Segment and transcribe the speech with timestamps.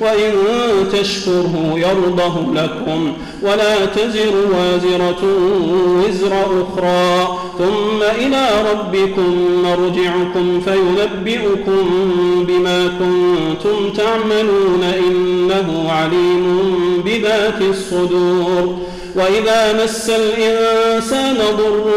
[0.00, 0.32] وإن
[0.92, 5.22] تشكره يرضه لكم ولا تزر وازرة
[5.98, 6.32] وزر
[6.62, 7.38] أخرى.
[7.58, 11.84] ثم إلى ربكم مرجعكم فينبئكم
[12.48, 18.78] بما كنتم تعملون إنه عليم بذات الصدور.
[19.18, 21.90] وإذا مس الإنسان ضر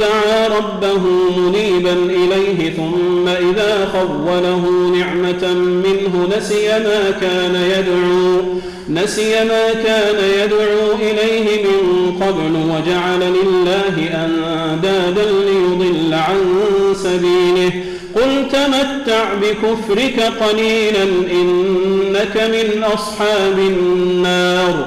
[0.00, 1.02] دعا ربه
[1.36, 4.62] منيبا إليه ثم إذا خوله
[4.98, 8.42] نعمة منه نسي ما كان يدعو
[8.88, 16.38] نسي ما كان يدعو إليه من قبل وجعل لله أندادا ليضل عن
[16.94, 17.72] سبيله.
[18.14, 21.02] قل تمتع بكفرك قليلا
[21.32, 24.86] إنك من أصحاب النار.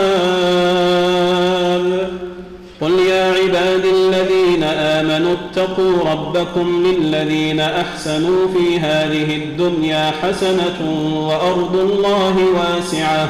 [5.31, 10.79] اتقوا ربكم للذين أحسنوا في هذه الدنيا حسنة
[11.27, 13.29] وأرض الله واسعة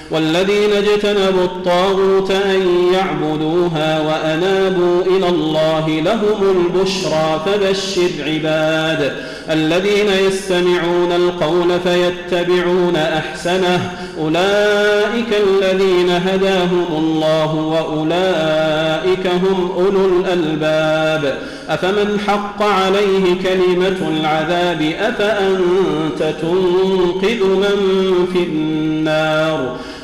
[0.11, 9.13] والذين اجتنبوا الطاغوت أن يعبدوها وأنابوا إلى الله لهم البشرى فبشر عباد.
[9.49, 13.91] الذين يستمعون القول فيتبعون أحسنه.
[14.19, 21.37] أولئك الذين هداهم الله وأولئك هم أولو الألباب.
[21.69, 29.75] أفمن حق عليه كلمة العذاب؟ أفأنت تنقذ من في النار؟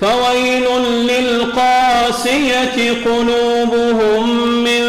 [0.00, 0.64] فويل
[1.08, 4.82] للقاسية قلوبهم من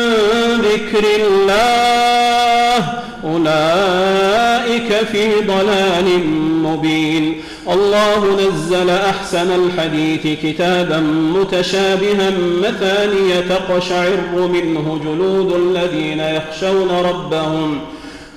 [0.61, 2.83] ذكر الله.
[3.23, 6.19] أولئك في ضلال
[6.63, 7.41] مبين.
[7.69, 10.99] الله نزل أحسن الحديث كتابا
[11.35, 12.31] متشابها
[12.63, 17.81] مثانية تقشعر منه جلود الذين يخشون ربهم.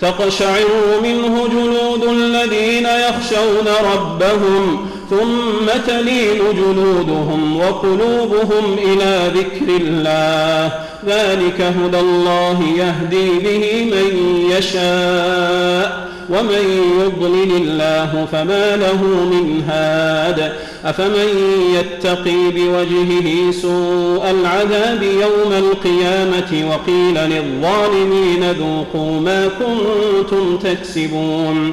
[0.01, 0.69] تقشعر
[1.03, 4.87] منه جلود الذين يخشون ربهم.
[5.11, 10.73] ثم تلين جلودهم وقلوبهم إلى ذكر الله.
[11.07, 14.09] ذلك هدى الله يهدي به من
[14.51, 16.65] يشاء ومن
[17.01, 20.53] يضلل الله فما له من هاد.
[20.85, 21.29] أفمن
[21.75, 31.73] يتقي بوجهه سوء العذاب يوم القيامة وقيل للظالمين ذوقوا ما كنتم تكسبون.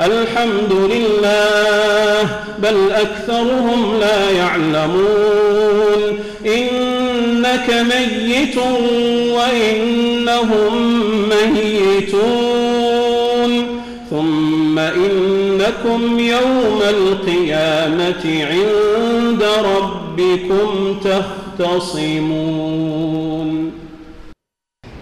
[0.00, 6.18] الحمد لله بل أكثرهم لا يعلمون.
[6.46, 8.56] إنك ميت
[9.36, 10.74] وإنهم
[11.28, 12.54] ميتون.
[14.10, 20.96] ثم إنكم يوم القيامة عند ربكم
[21.58, 22.24] تختصمون.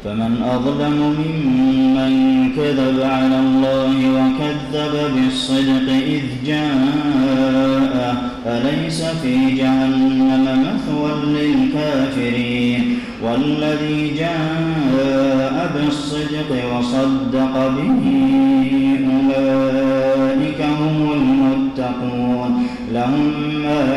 [0.05, 2.13] فمن أظلم ممن
[2.57, 16.77] كذب على الله وكذب بالصدق إذ جاء أليس في جهنم مثوى للكافرين؟ والذي جاء بالصدق
[16.77, 18.05] وصدق به
[19.13, 23.33] أولئك هم المتقون لهم
[23.63, 23.97] ما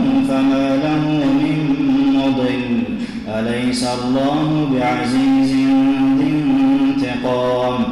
[3.41, 5.51] أليس الله بعزيز
[6.17, 7.83] ذي انتقام.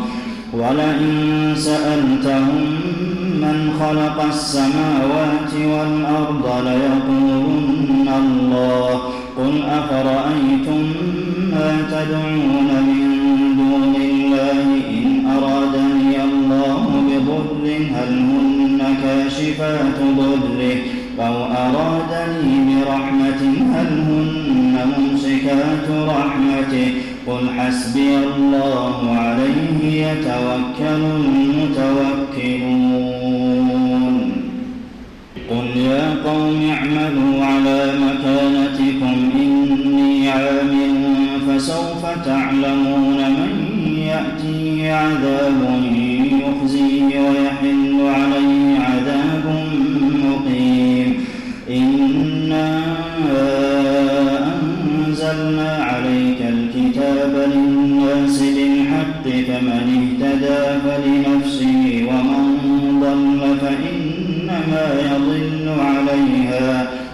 [0.53, 2.65] ولئن سألتهم
[3.33, 9.01] من خلق السماوات والأرض ليقولن الله.
[9.37, 10.83] قل أفرأيتم
[11.51, 13.03] ما تدعون من
[13.57, 17.65] دون الله إن أرادني الله بضر
[17.95, 20.77] هل هن كاشفات ضره.
[21.19, 23.41] أو أرادني برحمة
[23.73, 24.38] هل هن
[25.49, 26.93] ممسكات رحمته.
[27.27, 32.19] قل حسبي الله عليه يتوكل المتوكلون.
[35.49, 40.95] قل يا قوم اعملوا على مكانتكم إني عامل
[41.47, 43.53] فسوف تعلمون من
[43.97, 45.78] يأتي عذاب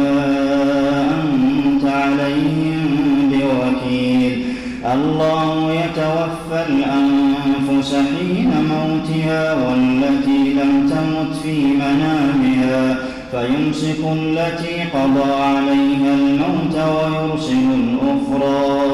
[1.10, 2.88] أنت عليهم
[3.32, 4.44] بوكيل
[4.92, 12.96] الله يتوفى الأنفس حين موتها والتي لم تمت في منامها
[13.30, 18.87] فيمسك التي قضى عليها الموت ويرسل الأخرى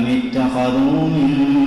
[0.00, 1.59] أم اتخذوا من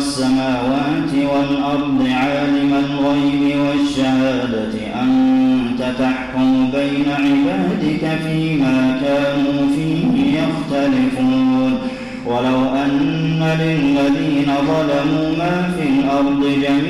[0.00, 11.78] السماوات والأرض عالم الغيب والشهادة أنت تحكم بين عبادك فيما كانوا فيه يختلفون.
[12.26, 16.89] ولو أن للذين ظلموا ما في الأرض جميعا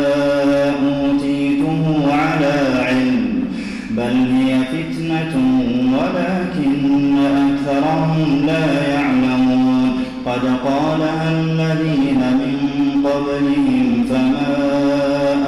[10.65, 12.57] قالها الذين من
[13.05, 14.57] قبلهم فما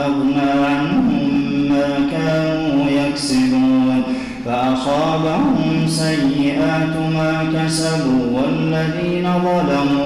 [0.06, 1.30] أغنى عنهم
[1.70, 4.04] ما كانوا يكسبون
[4.46, 10.03] فأصابهم سيئات ما كسبوا والذين ظلموا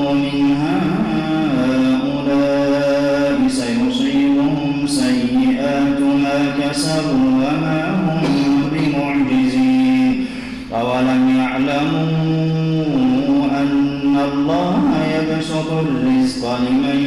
[16.47, 17.06] 啊，你们。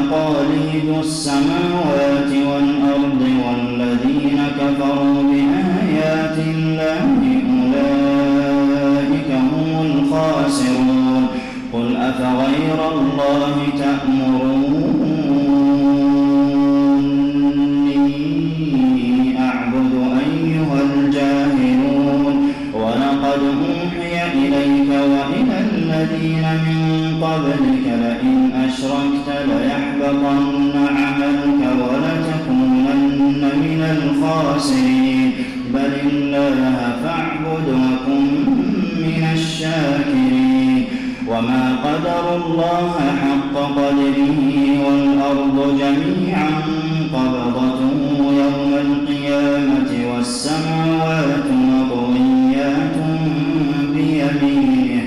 [0.00, 2.69] مقاليد السماوات والأرض.
[41.30, 44.38] وما قدر الله حق قدره
[44.86, 46.50] والأرض جميعا
[47.14, 52.96] قبضته يوم القيامة والسماوات مطويات
[53.94, 55.02] بيمينه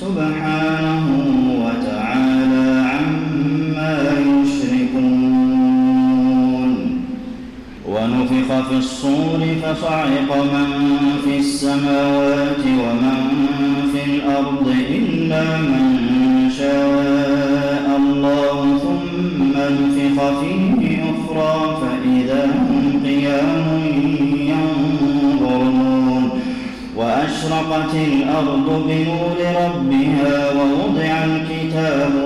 [0.00, 1.26] سبحانه
[7.88, 10.70] ونفخ في الصور فصعق من
[11.24, 13.20] في السماوات ومن
[13.92, 23.68] في الأرض إلا من شاء الله ثم نفخ فيه أخرى فإذا هم قيام
[24.52, 26.30] ينظرون.
[26.96, 32.25] وأشرقت الأرض بنور ربها ووضع الكتاب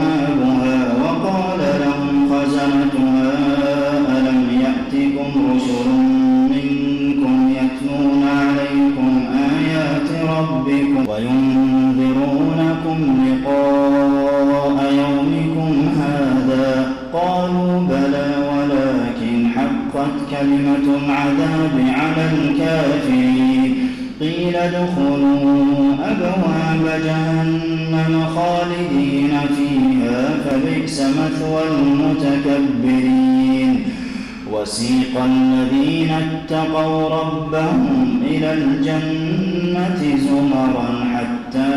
[20.41, 23.71] كلمة العذاب على الكافرين.
[24.21, 33.71] قيل ادخلوا أبواب جهنم خالدين فيها فبئس مثوى المتكبرين.
[34.51, 41.71] وسيق الذين اتقوا ربهم إلى الجنة زمرا حتى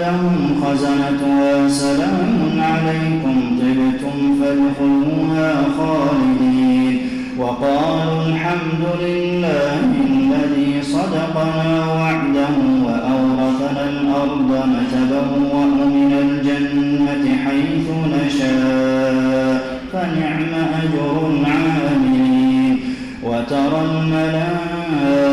[0.00, 1.68] لهم خزنتها.
[1.68, 6.98] سلام عليكم طبتم فادخلوها خالدين.
[7.38, 9.80] وقالوا الحمد لله
[10.10, 15.64] الذي صدقنا وعده وأورثنا الأرض نتبوأ
[15.96, 19.78] من الجنة حيث نشاء.
[19.92, 22.78] فنعم أجر العاملين.
[23.24, 25.25] وترى الملائكة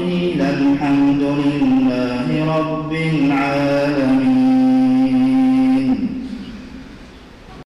[0.00, 3.79] وقيل الحمد لله رب العالمين.